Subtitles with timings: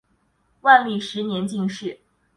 [0.61, 1.99] 万历十年进士。